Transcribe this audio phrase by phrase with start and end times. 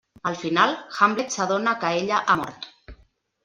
[0.29, 2.69] Al final, Hamlet s'adona que ella ha mort.